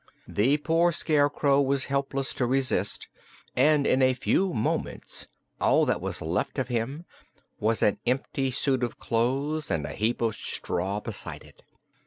[0.27, 3.07] The poor Scarecrow was helpless to resist
[3.55, 5.27] and in a few moments
[5.59, 7.05] all that was left of him
[7.59, 11.61] was an empty suit of clothes and a heap of straw beside it.